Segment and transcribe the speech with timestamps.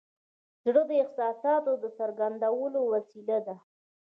[0.65, 3.55] زړه د احساساتو د څرګندولو وسیله ده.